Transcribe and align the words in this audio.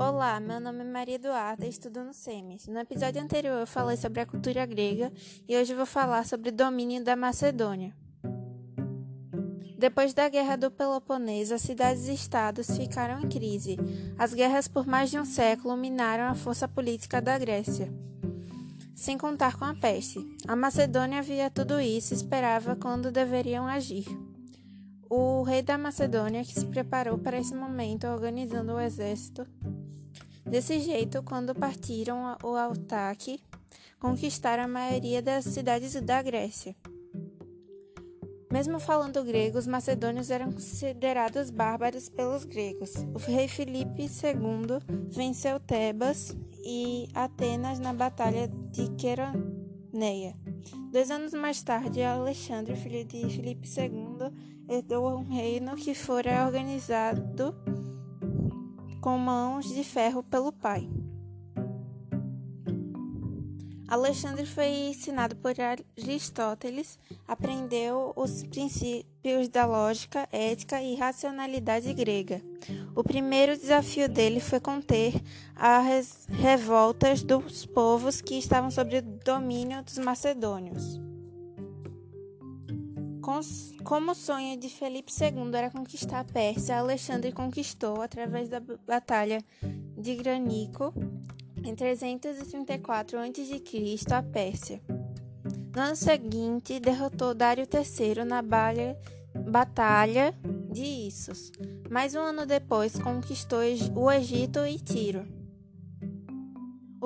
Olá, 0.00 0.38
meu 0.38 0.60
nome 0.60 0.82
é 0.82 0.84
Maria 0.84 1.16
Eduarda 1.16 1.66
e 1.66 1.68
estudo 1.68 2.04
no 2.04 2.12
SEMES. 2.14 2.68
No 2.68 2.78
episódio 2.78 3.20
anterior 3.20 3.58
eu 3.58 3.66
falei 3.66 3.96
sobre 3.96 4.20
a 4.20 4.26
cultura 4.26 4.64
grega 4.64 5.12
e 5.48 5.56
hoje 5.56 5.74
vou 5.74 5.84
falar 5.84 6.24
sobre 6.24 6.50
o 6.50 6.52
domínio 6.52 7.02
da 7.02 7.16
Macedônia. 7.16 7.92
Depois 9.76 10.14
da 10.14 10.28
Guerra 10.28 10.54
do 10.54 10.70
Peloponeso, 10.70 11.52
as 11.52 11.62
cidades 11.62 12.06
e 12.06 12.14
estados 12.14 12.76
ficaram 12.76 13.20
em 13.20 13.28
crise. 13.28 13.76
As 14.16 14.32
guerras 14.32 14.68
por 14.68 14.86
mais 14.86 15.10
de 15.10 15.18
um 15.18 15.24
século 15.24 15.76
minaram 15.76 16.30
a 16.30 16.34
força 16.36 16.68
política 16.68 17.20
da 17.20 17.36
Grécia, 17.36 17.92
sem 18.94 19.18
contar 19.18 19.58
com 19.58 19.64
a 19.64 19.74
peste. 19.74 20.20
A 20.46 20.54
Macedônia 20.54 21.22
via 21.22 21.50
tudo 21.50 21.80
isso 21.80 22.14
e 22.14 22.16
esperava 22.16 22.76
quando 22.76 23.10
deveriam 23.10 23.66
agir. 23.66 24.06
O 25.10 25.42
rei 25.42 25.60
da 25.60 25.76
Macedônia 25.76 26.44
que 26.44 26.52
se 26.52 26.66
preparou 26.66 27.18
para 27.18 27.38
esse 27.38 27.54
momento 27.54 28.06
organizando 28.06 28.74
o 28.74 28.80
exército. 28.80 29.44
Desse 30.50 30.80
jeito, 30.80 31.22
quando 31.22 31.54
partiram 31.54 32.36
o 32.42 32.54
ataque, 32.54 33.38
conquistaram 34.00 34.64
a 34.64 34.68
maioria 34.68 35.20
das 35.20 35.44
cidades 35.44 36.00
da 36.00 36.22
Grécia. 36.22 36.74
Mesmo 38.50 38.80
falando 38.80 39.22
grego, 39.24 39.58
os 39.58 39.66
macedônios 39.66 40.30
eram 40.30 40.50
considerados 40.50 41.50
bárbaros 41.50 42.08
pelos 42.08 42.44
gregos. 42.44 42.94
O 43.14 43.18
rei 43.18 43.46
Filipe 43.46 44.04
II 44.04 44.78
venceu 45.10 45.60
Tebas 45.60 46.34
e 46.64 47.08
Atenas 47.14 47.78
na 47.78 47.92
Batalha 47.92 48.48
de 48.48 48.88
Queroneia. 48.96 50.34
Dois 50.90 51.10
anos 51.10 51.34
mais 51.34 51.62
tarde, 51.62 52.02
Alexandre, 52.02 52.74
filho 52.74 53.04
de 53.04 53.28
Filipe 53.28 53.68
II, 53.68 54.32
herdou 54.66 55.18
um 55.18 55.24
reino 55.24 55.76
que 55.76 55.94
fora 55.94 56.46
organizado 56.46 57.54
com 59.00 59.16
mãos 59.18 59.68
de 59.68 59.84
ferro 59.84 60.22
pelo 60.22 60.52
pai. 60.52 60.88
Alexandre 63.88 64.44
foi 64.44 64.66
ensinado 64.90 65.34
por 65.36 65.54
Aristóteles, 65.58 66.98
aprendeu 67.26 68.12
os 68.14 68.42
princípios 68.42 69.48
da 69.48 69.64
lógica, 69.64 70.28
ética 70.30 70.82
e 70.82 70.94
racionalidade 70.94 71.94
grega. 71.94 72.42
O 72.94 73.02
primeiro 73.02 73.56
desafio 73.56 74.06
dele 74.06 74.40
foi 74.40 74.60
conter 74.60 75.14
as 75.56 76.26
revoltas 76.28 77.22
dos 77.22 77.64
povos 77.64 78.20
que 78.20 78.34
estavam 78.34 78.70
sob 78.70 78.98
o 78.98 79.02
domínio 79.02 79.82
dos 79.82 79.96
macedônios. 79.96 81.07
Como 83.84 84.12
o 84.12 84.14
sonho 84.14 84.56
de 84.56 84.70
Felipe 84.70 85.12
II 85.12 85.54
era 85.54 85.68
conquistar 85.68 86.20
a 86.20 86.24
Pérsia, 86.24 86.78
Alexandre 86.78 87.30
conquistou, 87.30 88.00
através 88.00 88.48
da 88.48 88.58
Batalha 88.86 89.44
de 89.98 90.14
Granico, 90.14 90.94
em 91.62 91.74
334 91.74 93.18
a.C., 93.18 94.14
a 94.14 94.22
Pérsia. 94.22 94.80
No 95.76 95.82
ano 95.82 95.94
seguinte, 95.94 96.80
derrotou 96.80 97.34
Dário 97.34 97.66
III 97.70 98.24
na 98.24 98.40
Batalha 99.46 100.34
de 100.72 100.82
Issos. 101.06 101.52
Mais 101.90 102.14
um 102.14 102.20
ano 102.20 102.46
depois, 102.46 102.98
conquistou 102.98 103.58
o 103.94 104.10
Egito 104.10 104.64
e 104.64 104.78
Tiro. 104.78 105.37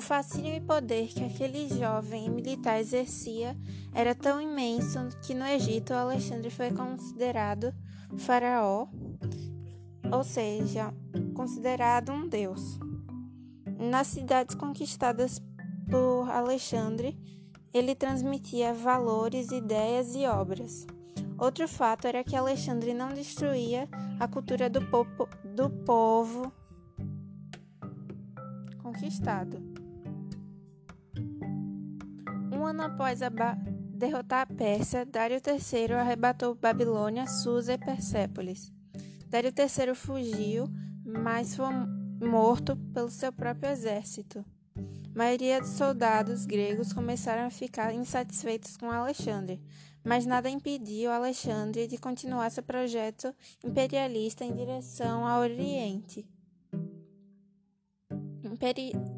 O 0.00 0.02
fascínio 0.02 0.54
e 0.54 0.60
poder 0.62 1.08
que 1.08 1.22
aquele 1.22 1.68
jovem 1.68 2.30
militar 2.30 2.80
exercia 2.80 3.54
era 3.92 4.14
tão 4.14 4.40
imenso 4.40 4.98
que 5.20 5.34
no 5.34 5.44
Egito 5.44 5.92
Alexandre 5.92 6.48
foi 6.48 6.70
considerado 6.70 7.70
faraó, 8.16 8.88
ou 10.10 10.24
seja, 10.24 10.94
considerado 11.34 12.12
um 12.12 12.26
deus. 12.26 12.78
Nas 13.78 14.06
cidades 14.06 14.54
conquistadas 14.54 15.38
por 15.90 16.30
Alexandre, 16.30 17.20
ele 17.70 17.94
transmitia 17.94 18.72
valores, 18.72 19.50
ideias 19.50 20.14
e 20.14 20.24
obras. 20.24 20.86
Outro 21.36 21.68
fato 21.68 22.06
era 22.06 22.24
que 22.24 22.34
Alexandre 22.34 22.94
não 22.94 23.10
destruía 23.10 23.86
a 24.18 24.26
cultura 24.26 24.70
do, 24.70 24.80
povo, 24.80 25.28
do 25.44 25.68
povo 25.68 26.50
conquistado. 28.82 29.79
Um 32.60 32.66
ano 32.66 32.82
após 32.82 33.20
derrotar 33.94 34.42
a 34.42 34.54
Pérsia, 34.54 35.06
Dário 35.06 35.40
III 35.42 35.94
arrebatou 35.94 36.54
Babilônia, 36.54 37.26
Susa 37.26 37.72
e 37.72 37.78
Persépolis. 37.78 38.70
Dário 39.28 39.50
III 39.50 39.94
fugiu, 39.94 40.68
mas 41.02 41.56
foi 41.56 41.64
morto 42.20 42.76
pelo 42.92 43.08
seu 43.08 43.32
próprio 43.32 43.70
exército. 43.70 44.44
A 44.76 45.18
maioria 45.18 45.58
dos 45.58 45.70
soldados 45.70 46.44
gregos 46.44 46.92
começaram 46.92 47.46
a 47.46 47.50
ficar 47.50 47.94
insatisfeitos 47.94 48.76
com 48.76 48.90
Alexandre, 48.90 49.58
mas 50.04 50.26
nada 50.26 50.50
impediu 50.50 51.10
Alexandre 51.10 51.86
de 51.86 51.96
continuar 51.96 52.50
seu 52.50 52.62
projeto 52.62 53.34
imperialista 53.64 54.44
em 54.44 54.54
direção 54.54 55.26
ao 55.26 55.40
Oriente. 55.40 56.28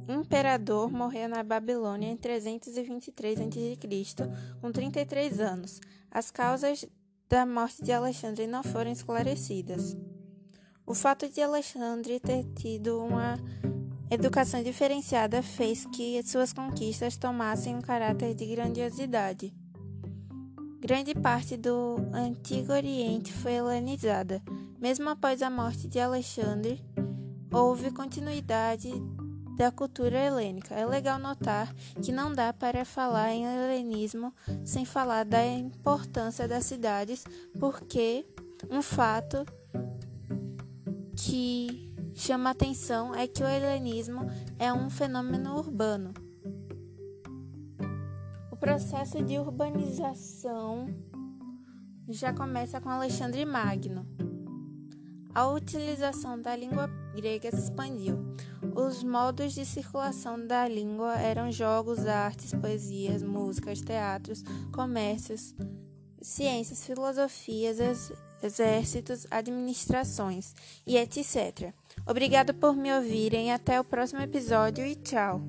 Imperador 0.08 0.92
morreu 0.92 1.28
na 1.28 1.42
Babilônia 1.42 2.08
em 2.08 2.16
323 2.16 3.40
a.C., 3.40 3.78
com 4.60 4.70
33 4.70 5.40
anos. 5.40 5.80
As 6.10 6.30
causas 6.30 6.86
da 7.28 7.44
morte 7.44 7.82
de 7.82 7.90
Alexandre 7.90 8.46
não 8.46 8.62
foram 8.62 8.92
esclarecidas. 8.92 9.96
O 10.86 10.94
fato 10.94 11.28
de 11.28 11.40
Alexandre 11.40 12.20
ter 12.20 12.44
tido 12.54 13.02
uma 13.02 13.36
educação 14.10 14.62
diferenciada 14.62 15.42
fez 15.42 15.86
que 15.86 16.22
suas 16.22 16.52
conquistas 16.52 17.16
tomassem 17.16 17.74
um 17.74 17.80
caráter 17.80 18.34
de 18.34 18.46
grandiosidade. 18.46 19.52
Grande 20.78 21.14
parte 21.14 21.56
do 21.56 21.96
Antigo 22.12 22.72
Oriente 22.72 23.32
foi 23.32 23.52
helenizada. 23.54 24.42
Mesmo 24.78 25.08
após 25.08 25.42
a 25.42 25.50
morte 25.50 25.88
de 25.88 25.98
Alexandre, 25.98 26.84
houve 27.52 27.90
continuidade 27.90 28.90
da 29.56 29.70
cultura 29.70 30.18
helênica. 30.18 30.74
É 30.74 30.84
legal 30.86 31.18
notar 31.18 31.72
que 32.02 32.12
não 32.12 32.32
dá 32.32 32.52
para 32.52 32.84
falar 32.84 33.32
em 33.32 33.44
helenismo 33.44 34.32
sem 34.64 34.84
falar 34.84 35.24
da 35.24 35.44
importância 35.44 36.48
das 36.48 36.64
cidades, 36.64 37.24
porque 37.58 38.26
um 38.70 38.82
fato 38.82 39.44
que 41.16 41.92
chama 42.14 42.50
atenção 42.50 43.14
é 43.14 43.26
que 43.26 43.42
o 43.42 43.48
helenismo 43.48 44.26
é 44.58 44.72
um 44.72 44.90
fenômeno 44.90 45.56
urbano. 45.56 46.12
O 48.50 48.56
processo 48.56 49.22
de 49.22 49.38
urbanização 49.38 50.86
já 52.08 52.32
começa 52.32 52.80
com 52.80 52.88
Alexandre 52.88 53.44
Magno. 53.44 54.06
A 55.34 55.48
utilização 55.48 56.40
da 56.40 56.54
língua 56.54 56.90
grega 57.14 57.50
se 57.50 57.62
expandiu. 57.62 58.18
Os 58.74 59.02
modos 59.02 59.54
de 59.54 59.64
circulação 59.64 60.46
da 60.46 60.68
língua 60.68 61.14
eram 61.14 61.50
jogos, 61.50 62.06
artes, 62.06 62.52
poesias, 62.52 63.22
músicas, 63.22 63.80
teatros, 63.80 64.44
comércios, 64.72 65.54
ciências, 66.20 66.84
filosofias, 66.84 67.78
exércitos, 68.42 69.26
administrações 69.30 70.54
e 70.86 70.96
etc. 70.96 71.72
Obrigado 72.06 72.52
por 72.52 72.74
me 72.76 72.92
ouvirem. 72.94 73.52
Até 73.52 73.80
o 73.80 73.84
próximo 73.84 74.20
episódio 74.20 74.84
e 74.84 74.94
tchau! 74.94 75.42